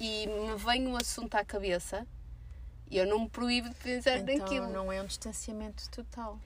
[0.00, 2.04] e me vem um assunto à cabeça,
[2.90, 4.66] eu não me proíbo de pensar então, naquilo.
[4.68, 6.40] não é um distanciamento total.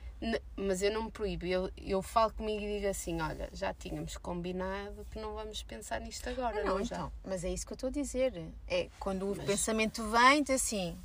[0.54, 4.18] mas eu não me proíbo, eu, eu falo comigo e digo assim: olha, já tínhamos
[4.18, 7.12] combinado que não vamos pensar nisto agora, não, não, então, já.
[7.24, 8.44] Mas é isso que eu estou a dizer.
[8.68, 9.46] É quando o mas...
[9.46, 10.98] pensamento vem, diz assim.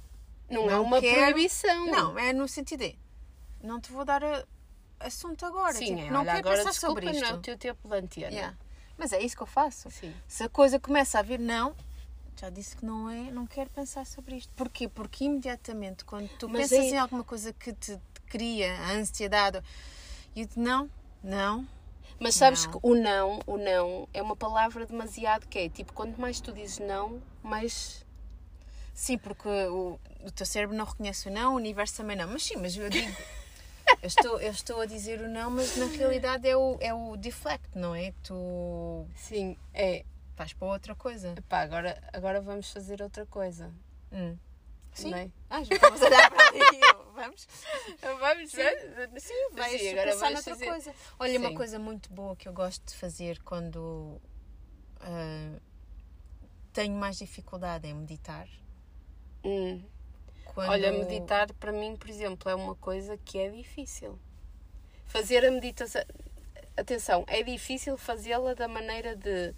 [0.50, 1.16] Não, não é uma quero...
[1.22, 1.86] proibição.
[1.86, 3.00] Não, é no sentido de
[3.64, 4.46] não te vou dar a,
[5.06, 5.74] assunto agora.
[5.74, 7.22] Sim, tipo, é, não olha, quero agora, pensar desculpa, sobre isto.
[7.22, 8.58] não é o teu tempo de yeah.
[8.98, 9.90] Mas é isso que eu faço.
[9.90, 10.14] Sim.
[10.28, 11.76] Se a coisa começa a vir, não,
[12.40, 14.52] já disse que não é, não quero pensar sobre isto.
[14.56, 14.88] Porquê?
[14.88, 16.96] Porque imediatamente, quando tu Mas pensas é...
[16.96, 19.58] em alguma coisa que te cria a ansiedade,
[20.36, 20.90] eu digo, não,
[21.24, 21.68] não.
[22.20, 22.72] Mas sabes não.
[22.72, 26.52] que o não, o não é uma palavra demasiado que é tipo, quanto mais tu
[26.52, 28.06] dizes não, mais.
[28.94, 32.28] Sim, porque o, o teu cérebro não reconhece o não, o universo também não.
[32.28, 33.12] Mas sim, mas eu digo.
[34.02, 37.16] Eu estou, eu estou a dizer o não, mas na realidade é o, é o
[37.18, 38.14] deflect, não é?
[38.24, 39.08] Tu.
[39.16, 40.06] Sim, é.
[40.36, 41.34] Vais para outra coisa.
[41.38, 43.72] Epá, agora, agora vamos fazer outra coisa.
[44.12, 44.38] Hum.
[44.94, 45.12] Sim.
[45.12, 45.30] Não é?
[45.50, 46.80] Ah, a olhar para ali.
[47.14, 47.48] vamos,
[48.02, 49.24] vamos, vamos.
[49.24, 50.66] Sim, vais Sim, agora pensar noutra fazer.
[50.66, 50.96] coisa.
[51.20, 51.56] Olha, uma Sim.
[51.56, 54.20] coisa muito boa que eu gosto de fazer quando
[55.00, 55.60] ah,
[56.74, 58.48] tenho mais dificuldade em meditar.
[59.44, 59.84] Hum.
[60.54, 60.70] Quando...
[60.70, 64.20] Olha, meditar para mim, por exemplo, é uma coisa que é difícil.
[65.08, 66.02] Fazer a meditação.
[66.78, 69.54] Atenção, é difícil fazê-la da maneira de.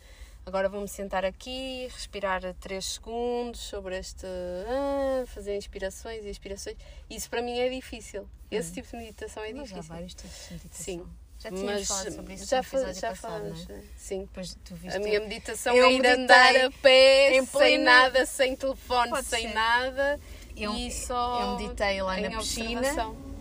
[0.46, 4.26] Agora vamos sentar aqui, respirar 3 segundos sobre este.
[4.68, 6.76] ah, fazer inspirações e expirações.
[7.10, 8.28] Isso para mim é difícil.
[8.52, 9.84] Esse tipo de meditação é Mas há difícil.
[9.94, 10.84] vários tipos de meditação.
[10.84, 11.08] Sim.
[11.40, 13.70] Já tínhamos Mas falado sobre isso já, no fa- episódio já passado, falamos.
[13.70, 13.82] é?
[13.98, 14.22] Sim.
[14.22, 18.56] Depois tu viste A minha meditação é ir andar a pé, em sem nada, sem
[18.56, 19.54] telefone, Pode sem ser.
[19.54, 20.20] nada.
[20.56, 22.82] Eu- e só eu meditei lá na piscina.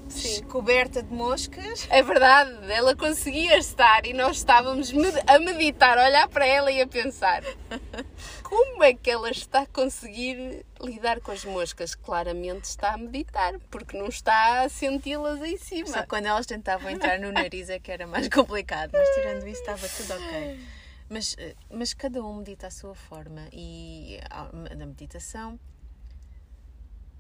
[0.09, 0.43] Sim.
[0.45, 1.87] coberta de moscas.
[1.89, 4.93] É verdade, ela conseguia estar e nós estávamos
[5.27, 7.43] a meditar, a olhar para ela e a pensar
[8.45, 11.95] como é que ela está a conseguir lidar com as moscas?
[11.95, 15.87] Claramente está a meditar, porque não está a senti-las em cima.
[15.89, 19.61] Só quando elas tentavam entrar no nariz é que era mais complicado, mas tirando isso
[19.63, 20.61] estava tudo ok.
[21.09, 25.59] Mas, eh, mas cada um medita à sua forma e a, a meditação.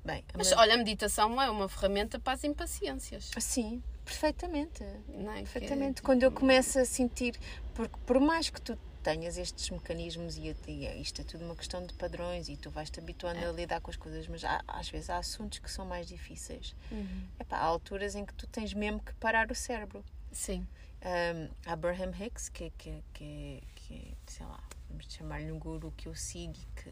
[0.05, 3.31] Bem, Mas olha, a meditação é uma ferramenta para as impaciências.
[3.39, 4.83] sim, perfeitamente.
[5.09, 5.35] Não é?
[5.35, 6.03] Que é- Perfeitamente.
[6.03, 7.39] Quando eu começo a sentir,
[7.75, 11.85] porque por mais que tu tenhas estes mecanismos e, e isto é tudo uma questão
[11.87, 15.09] de padrões e tu vais-te habituando a lidar com as coisas, mas há- às vezes
[15.11, 16.75] há assuntos que são mais difíceis.
[16.91, 17.27] Uhum.
[17.39, 20.05] Epá, há alturas em que tu tens mesmo que parar o cérebro.
[20.33, 20.67] Sim.
[21.05, 26.15] Um, Abraham Hicks, que, que, que, que sei lá, vamos chamar-lhe um guru que eu
[26.15, 26.91] sigo e que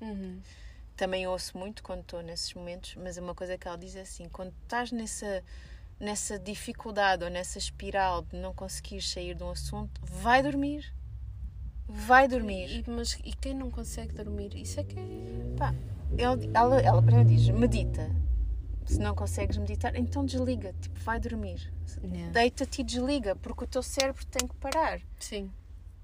[0.00, 0.40] Uhum.
[1.02, 4.28] Também ouço muito quando estou nesses momentos, mas uma coisa que ela diz é assim:
[4.28, 5.42] quando estás nessa,
[5.98, 10.94] nessa dificuldade ou nessa espiral de não conseguir sair de um assunto, vai dormir.
[11.88, 12.84] Vai dormir.
[12.86, 14.54] E, mas, e quem não consegue dormir?
[14.54, 15.56] Isso é que é.
[15.58, 15.74] Pá,
[16.16, 18.08] ela, ela, ela primeiro diz: medita.
[18.84, 21.72] Se não consegues meditar, então desliga, tipo, vai dormir.
[22.00, 22.32] Yeah.
[22.32, 25.00] Deita-te e desliga, porque o teu cérebro tem que parar.
[25.18, 25.50] Sim.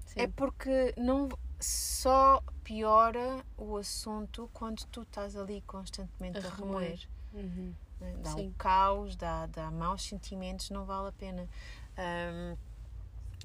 [0.05, 0.19] Sim.
[0.19, 6.99] É porque não só piora o assunto quando tu estás ali constantemente A a, remoer.
[7.33, 7.73] Uhum.
[7.99, 8.13] né?
[8.23, 8.47] Dá Sim.
[8.47, 11.49] um caos, dá, dá maus sentimentos, não vale a pena.
[11.97, 12.55] Ahm,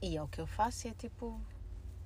[0.03, 1.41] e é o que eu faço, é tipo,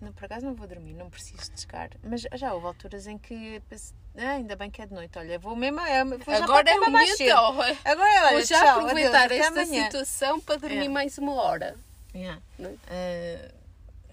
[0.00, 1.90] não, por acaso não vou dormir, não preciso de chegar.
[2.04, 5.40] Mas já houve alturas em que penso, ah, ainda bem que é de noite, olha,
[5.40, 7.32] vou mesmo, é, vou já Agora é o mais cedo.
[7.36, 9.84] Agora, olha, Vou já tchau, aproveitar adeus, esta amanhã.
[9.86, 10.88] situação para dormir É.
[10.88, 11.76] mais uma hora.
[12.14, 12.40] Yeah.
[12.56, 13.50] Não é?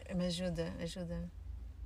[0.10, 1.30] Ah, me ajuda, ajuda.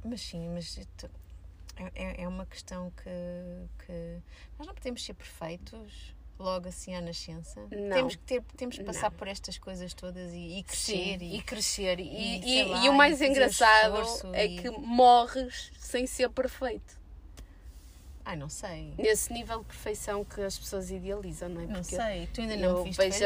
[0.04, 4.18] Mas sim, mas é, é- é uma questão que, que
[4.58, 7.60] nós não podemos ser perfeitos logo assim à nascença.
[7.70, 7.96] Não.
[7.96, 9.18] Temos que ter, temos que passar Não.
[9.18, 11.22] por estas coisas todas e, e Sim, crescer.
[11.22, 12.00] e, crescer.
[12.00, 14.02] E, e, e- lá, e o mais e engraçado
[14.34, 16.98] é e- que morres sem ser perfeito.
[18.24, 18.94] Ai, não sei.
[18.98, 21.66] Nesse nível de perfeição que as pessoas idealizam, não é?
[21.66, 22.28] Não Porque sei.
[22.28, 23.24] Tu ainda não eu vejo,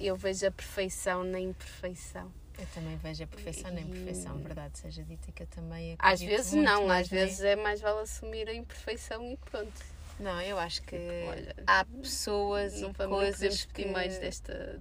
[0.00, 2.30] eu vejo a perfeição na imperfeição.
[2.60, 6.52] Eu também vejo a perfeição na imperfeição, verdade seja dita, que eu também Às vezes
[6.52, 9.82] muito não, às vezes é mais vale assumir a imperfeição e pronto.
[10.18, 10.96] Não, eu acho que
[11.26, 13.72] Olha, há pessoas Não e coisas podemos que...
[13.72, 14.78] pedir mais desta.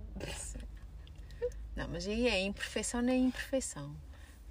[1.74, 3.96] Não, mas aí é imperfeição na imperfeição.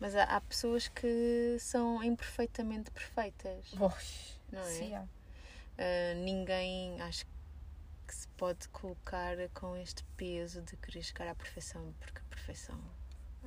[0.01, 3.75] Mas há, há pessoas que são imperfeitamente perfeitas.
[4.51, 4.65] Não é?
[4.65, 4.95] Sim.
[4.95, 7.27] Ah, ninguém acho
[8.07, 12.81] que se pode colocar com este peso de querer chegar à perfeição, porque a perfeição.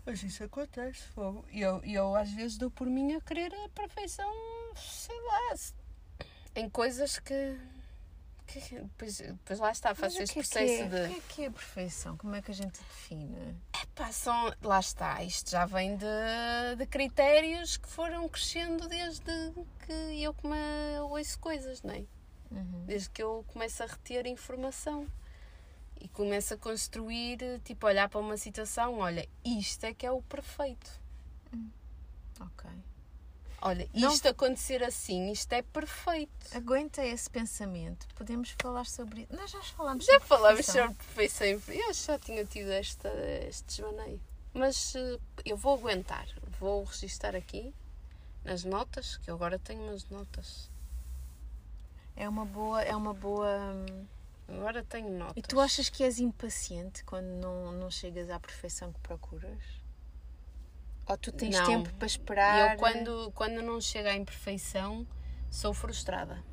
[0.05, 1.45] Mas isso acontece, fogo.
[1.51, 4.31] E eu, eu às vezes dou por mim a querer a perfeição,
[4.75, 5.55] sei lá,
[6.55, 7.57] em coisas que.
[8.47, 10.87] que depois, depois lá está, faço Mas o este que é que processo é?
[10.87, 11.05] de.
[11.05, 12.17] O que é que é a perfeição?
[12.17, 13.55] Como é que a gente define?
[13.93, 19.23] Pá, são, lá está, isto já vem de, de critérios que foram crescendo desde
[19.85, 20.55] que eu come,
[21.01, 22.05] ouço coisas, não é?
[22.49, 22.85] Uhum.
[22.85, 25.07] Desde que eu começo a reter informação
[26.01, 30.21] e começo a construir, tipo, olhar para uma situação, olha, isto é que é o
[30.23, 30.89] perfeito.
[32.39, 32.69] Ok.
[33.63, 36.31] Olha, Não- isto acontecer assim, isto é perfeito.
[36.57, 38.07] Aguenta esse pensamento.
[38.15, 39.35] Podemos falar sobre isso.
[39.35, 40.87] Nós já falámos Já sobre falámos perfeição.
[40.87, 41.75] sobre perfeição.
[41.87, 43.09] Eu já tinha tido esta,
[43.47, 44.19] este desvaneio.
[44.55, 46.27] Mas eh, eu vou aguentar.
[46.59, 47.71] Vou registar aqui
[48.43, 50.67] nas notas, que eu agora tenho umas notas.
[52.15, 52.81] É uma boa.
[52.81, 53.47] É uma boa.
[54.47, 55.33] Agora tenho notas.
[55.37, 59.63] E tu achas que és impaciente quando não, não chegas à perfeição que procuras?
[61.07, 61.65] Ou tu tens Não.
[61.65, 62.73] tempo para esperar?
[62.73, 65.05] eu, quando, quando não chego à imperfeição,
[65.49, 66.43] sou frustrada.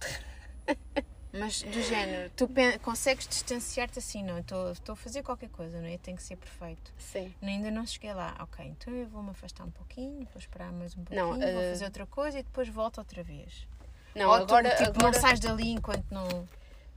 [1.38, 2.48] Mas do género, tu
[2.82, 4.38] consegues distanciar-te assim, não?
[4.38, 5.98] Estou a fazer qualquer coisa, não é?
[5.98, 6.92] Tem que ser perfeito.
[6.96, 7.34] Sim.
[7.42, 8.34] Ainda não cheguei lá.
[8.40, 11.70] Ok, então eu vou-me afastar um pouquinho, vou esperar mais um pouquinho, Não, vou eh,
[11.72, 13.68] fazer outra coisa e depois volto outra vez.
[14.14, 16.48] Não, Ou agora, tu tipo, agora não sais dali enquanto não.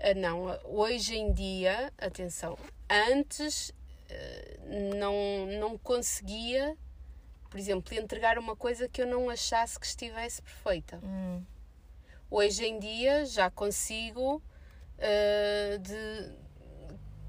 [0.01, 2.57] Ah, não, hoje em dia, atenção,
[2.89, 3.73] antes
[4.09, 6.77] ah, não, não conseguia,
[7.49, 10.99] por exemplo, entregar uma coisa que eu não achasse que estivesse perfeita.
[11.03, 11.43] Hum.
[12.31, 14.41] Hoje em dia já consigo
[14.99, 16.33] ah, de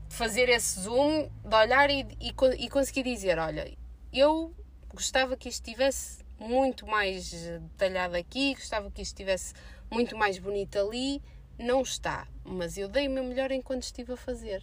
[0.09, 3.73] fazer esse zoom, de olhar e, e, e conseguir dizer: olha,
[4.13, 4.55] eu
[4.95, 9.55] gostava que isto estivesse muito mais detalhado aqui, gostava que isto estivesse
[9.91, 11.23] muito mais bonito ali.
[11.61, 14.63] Não está, mas eu dei o meu melhor enquanto estive a fazer.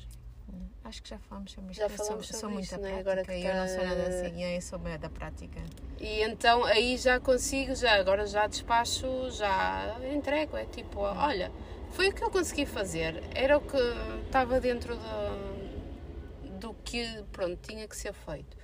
[0.84, 1.80] Acho que já falamos sobre isto.
[1.80, 2.78] Já Eu sou- falamos sou, sobre muito é?
[2.78, 4.44] prática Agora que eu não sou tá- nada assim.
[4.44, 5.60] Eu sou bem da prática.
[6.00, 10.56] E então aí já consigo, já agora já despacho, já entrego.
[10.56, 11.52] É tipo, olha,
[11.92, 13.78] foi o que eu consegui fazer, era o que
[14.26, 18.56] estava dentro do, do que pronto, tinha que ser feito.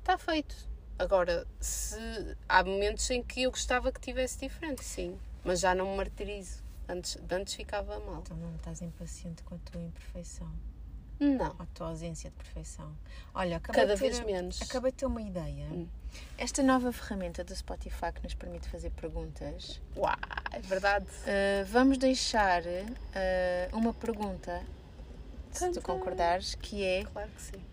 [0.00, 0.54] Está feito.
[0.98, 1.96] Agora, se
[2.46, 6.62] há momentos em que eu gostava que tivesse diferente, sim, mas já não me martirizo.
[6.90, 8.20] Antes, antes ficava mal.
[8.20, 10.50] Então não estás impaciente com a tua imperfeição,
[11.20, 12.92] Não, com a tua ausência de perfeição.
[13.32, 14.60] Olha, acabei cada de ter, vez menos.
[14.60, 15.66] Acabei de ter uma ideia.
[15.70, 15.86] Hum.
[16.36, 20.16] Esta nova ferramenta do Spotify que nos permite fazer perguntas, Uau,
[20.50, 21.06] é verdade.
[21.06, 24.60] uh, vamos deixar uh, uma pergunta,
[25.52, 27.69] se tu concordares, que é Claro que sim.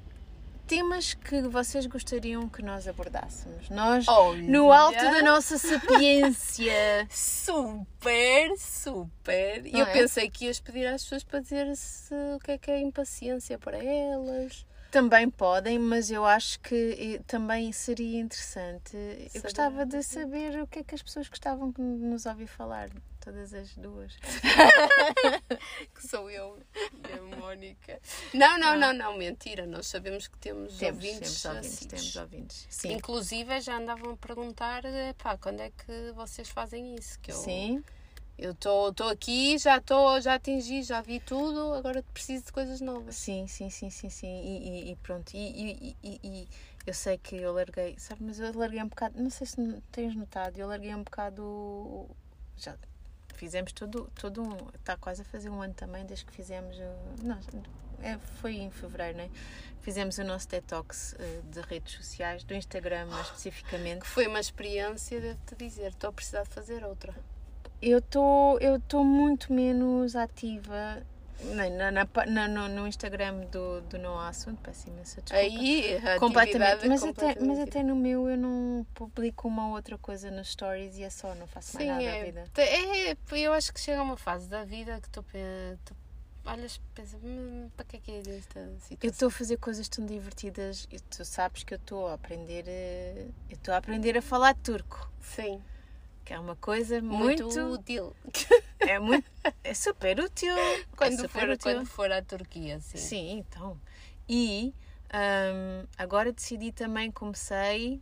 [0.68, 3.70] Temas que vocês gostariam que nós abordássemos.
[3.70, 4.42] Nós, Olha.
[4.44, 7.08] no alto da nossa sapiência.
[7.10, 9.64] Super, super.
[9.64, 9.94] Não eu é?
[9.94, 13.58] pensei que ias pedir às pessoas para dizer se, o que é que é impaciência
[13.58, 14.66] para elas.
[14.92, 18.96] Também podem, mas eu acho que eh, também seria interessante.
[18.96, 19.42] Eu Saber.
[19.42, 22.90] gostava de saber o que é que as pessoas gostavam de nos ouvir falar,
[23.28, 24.16] todas as duas.
[25.94, 26.60] Que sou eu
[27.10, 28.00] e a Mónica.
[28.34, 29.66] Não, não, não, não, mentira.
[29.66, 31.42] Nós sabemos que temos, Temos, ouvintes.
[31.42, 32.02] temos ouvintes, assíduos.
[32.02, 32.68] temos ouvintes.
[32.70, 32.92] Sim.
[32.94, 34.84] Inclusive já andavam a perguntar
[35.18, 37.20] pá, quando é que vocês fazem isso?
[37.20, 37.84] Que eu Sim,
[38.38, 43.16] eu estou aqui, já estou, já atingi, já vi tudo, agora preciso de coisas novas.
[43.16, 44.28] sim, sim, sim, sim, sim.
[44.44, 45.32] E, e- e pronto.
[45.34, 46.48] E, e-
[46.86, 49.58] eu sei que eu larguei, sabe, mas eu larguei um bocado, não sei se
[49.92, 52.08] tens notado, eu larguei um bocado.
[52.56, 52.78] Já
[53.38, 54.58] fizemos tudo, todo um.
[54.76, 56.78] Está quase a fazer um ano também desde que fizemos.
[57.24, 57.40] Não,
[58.02, 59.30] é, foi em fevereiro, né?
[59.82, 64.02] Fizemos o nosso detox eh, de redes sociais, do Instagram mais especificamente.
[64.02, 67.16] Que foi uma experiência, devo-te dizer, estou a precisar de fazer outra.
[67.82, 71.02] Eu estou muito menos ativa
[71.44, 75.36] na, na, na no, no Instagram do, do Não Há Assunto, peço imensa desculpa.
[75.36, 76.86] Aí, completamente.
[76.86, 80.50] é Mas, Até, completamente mas até no meu eu não publico uma outra coisa nos
[80.50, 82.44] stories e é só, não faço mais Sim, nada é, da vida.
[82.58, 85.24] é, eu acho que chega a uma fase da vida que tu,
[85.86, 85.96] tu
[86.46, 89.10] olhas e pensas, "Hum, para que é que é esta Eu situação?
[89.12, 93.28] estou a fazer coisas tão divertidas e tu sabes que eu estou a aprender eh,
[93.50, 95.62] eu estou a aprender a falar turco, Sim,
[96.28, 98.14] que é uma coisa muito, muito, útil.
[98.82, 99.26] é muito
[99.64, 100.54] é super útil.
[100.98, 101.74] Quando, é super for, útil.
[101.74, 102.98] quando for à Turquia, sim.
[102.98, 103.80] Sim, então.
[104.28, 104.74] E
[105.06, 108.02] hum, agora decidi também, comecei.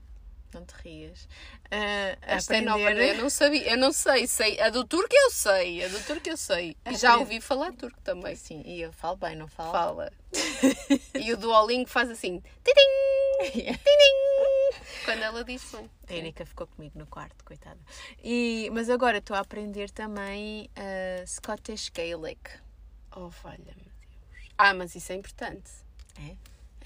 [0.51, 1.27] Não te rias.
[1.69, 4.59] a Esta é nova, eu não sabia, eu não sei, sei.
[4.59, 6.75] A do turco eu sei, a do turco eu sei.
[6.85, 8.35] E já ouvi falar turco também.
[8.35, 9.71] Sim, e eu falo bem, não falo?
[9.71, 10.11] Fala.
[11.13, 14.34] e o Duolingo faz assim, tidim, tidim,
[15.05, 15.89] quando ela diz bem.
[16.07, 17.79] A Erika ficou comigo no quarto, coitada.
[18.23, 22.49] E, mas agora estou a aprender também ah, Scottish Gaelic.
[23.15, 23.95] Oh, valha-me Deus.
[24.57, 25.71] Ah, mas isso é importante.
[26.19, 26.35] É?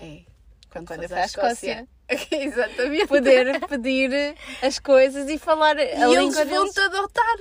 [0.04, 0.24] É.
[0.70, 1.88] Quando faz eu for à Escócia.
[2.32, 3.08] Exatamente.
[3.08, 6.94] Poder pedir as coisas e falar a e eles língua vão-te deles.
[6.94, 7.38] adotar.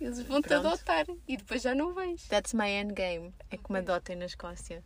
[0.00, 1.06] Eles vão-te adotar.
[1.28, 2.26] E depois já não vens.
[2.28, 3.32] That's my endgame.
[3.50, 4.82] É que me adotem na Escócia.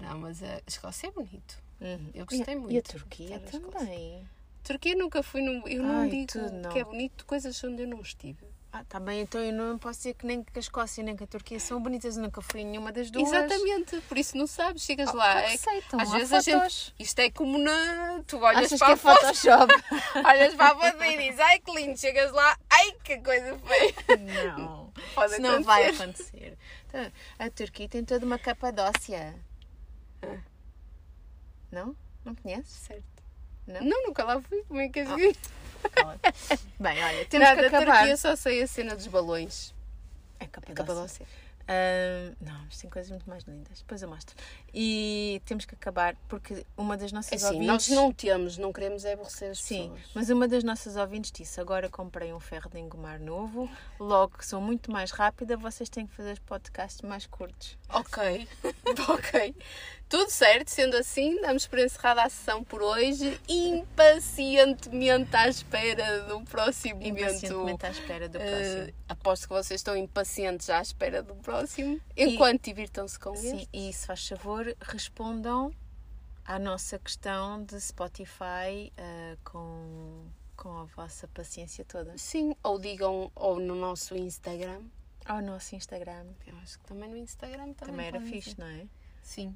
[0.00, 1.62] Não, mas a Escócia é bonito.
[1.80, 2.10] Uhum.
[2.14, 2.72] Eu gostei E a- muito.
[2.74, 4.28] E a Turquia também.
[4.64, 5.40] Turquia nunca fui.
[5.40, 6.70] No, eu não Ai, digo tudo não.
[6.70, 8.46] que é bonito, coisas onde eu não estive.
[8.70, 11.24] Ah, tá bem, então eu não posso dizer que nem que a Escócia nem que
[11.24, 13.26] a Turquia são bonitas, eu nunca fui em nenhuma das duas.
[13.26, 15.40] Exatamente, por isso não sabes, chegas Ah, lá.
[15.40, 16.84] é sei, então, às vezes a fotos.
[16.88, 16.94] gente.
[16.98, 18.22] Isto é como na.
[18.26, 19.72] Tu olhas Achas para que é a foto, Photoshop?
[20.28, 23.94] olhas para a foto e dizes, ai que lindo, chegas lá, ai que coisa feia.
[24.58, 26.02] Não, Pode isso não vai acontecer.
[26.02, 26.58] acontecer.
[26.88, 29.34] Então, a Turquia tem toda uma capadócia.
[31.70, 31.94] Não?
[32.24, 32.70] Não conheces?
[32.72, 33.04] Certo.
[33.66, 33.80] Não?
[33.82, 34.62] Não, nunca lá fui.
[34.66, 35.36] Como é que és vir?
[36.80, 37.96] Bem, olha, temos Nada, que acabar.
[37.98, 39.74] Turquia só sei a cena dos balões.
[40.40, 40.74] É É Capadócia.
[40.74, 41.26] Capadócia.
[41.70, 43.80] Ahm, não, mas tem coisas muito mais lindas.
[43.80, 44.34] Depois eu mostro.
[44.72, 47.66] E temos que acabar porque uma das nossas É assim, ouvintes.
[47.66, 50.10] nós não temos, não queremos é aborrecer as Sim, pessoas.
[50.14, 53.68] mas uma das nossas ouvintes disse: agora comprei um ferro de engomar novo,
[54.00, 57.76] logo que sou muito mais rápida, vocês têm que fazer os podcasts mais curtos.
[57.90, 58.48] Ok,
[59.10, 59.54] ok.
[60.08, 66.40] Tudo certo, sendo assim, damos por encerrada a sessão por hoje, impacientemente à espera do
[66.44, 67.02] próximo.
[67.02, 68.94] Impacientemente à espera do próximo.
[69.06, 73.68] aposto que vocês estão impacientes à espera do próximo, enquanto divirtam-se com Sim, este.
[73.70, 75.74] e se faz favor, respondam
[76.42, 80.24] à nossa questão de Spotify eh, com,
[80.56, 82.16] com a vossa paciência toda.
[82.16, 84.80] Sim, ou digam ou no nosso Instagram.
[85.26, 86.24] Ao nosso Instagram.
[86.46, 88.86] Eu acho que também no Instagram também, Também era fixe, não é?
[89.22, 89.54] Sim.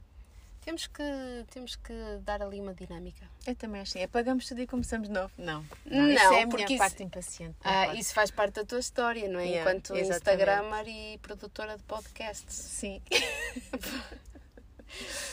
[0.64, 1.02] Temos que,
[1.50, 1.92] temos que
[2.22, 3.28] dar ali uma dinâmica.
[3.46, 3.92] Eu também acho.
[3.98, 4.04] assim.
[4.04, 5.32] Apagamos tudo e começamos de novo.
[5.36, 5.64] Não.
[5.84, 7.56] Não, isso é a porque minha isso- parte impaciente.
[7.64, 7.98] não Ah, pode.
[8.00, 9.46] isso faz parte da tua história, não é?
[9.46, 10.12] Yeah, Enquanto exatamente.
[10.42, 12.54] Instagramer e produtora de podcasts.
[12.54, 13.02] Sim.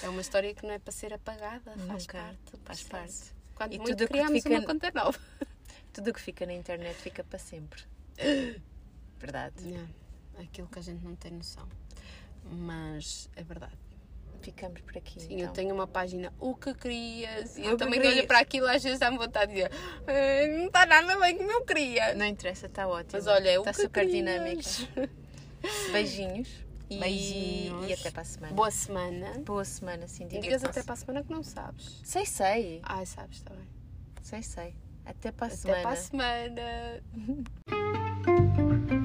[0.02, 2.18] É uma história que não é para ser apagada, faz Nunca.
[2.18, 2.40] parte.
[2.54, 3.34] do Faz parte.
[3.56, 5.20] Quando E muito tudo o que criamos fica- uma conta nova.
[5.92, 7.84] Tudo o que fica na internet fica para sempre.
[9.20, 9.66] Verdade.
[9.66, 11.68] Não, aquilo que a gente não tem noção.
[12.46, 13.76] Mas é verdade.
[14.42, 15.20] Ficamos por aqui.
[15.22, 15.48] Sim, então.
[15.48, 18.18] eu tenho uma página O que querias e eu também querias.
[18.20, 19.72] olho para aquilo às vezes dá-me vontade de dizer
[20.08, 22.16] "Ah, não está nada bem como eu queria.
[22.16, 23.10] Não interessa, está ótimo.
[23.14, 24.78] Mas olha, o está que super querias.
[24.86, 25.10] dinâmica.
[25.92, 26.50] Beijinhos.
[26.90, 27.90] E, Beijinhos.
[27.90, 28.54] e até para a semana.
[28.54, 29.34] Boa semana.
[29.46, 30.26] Boa semana, sim.
[30.28, 30.66] Digas divirtam-se.
[30.80, 32.02] até para a semana que não sabes.
[32.04, 32.80] Sei, sei.
[32.84, 33.68] Ai, sabes, está bem.
[34.24, 34.76] Sei, sei.
[35.06, 35.82] Até para a Até semana.
[35.84, 37.04] para a semana.